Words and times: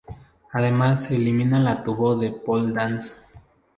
Además 0.51 1.03
se 1.03 1.15
elimina 1.15 1.59
la 1.59 1.83
tubo 1.83 2.15
de 2.17 2.31
pole 2.31 2.73
dance. 2.73 3.21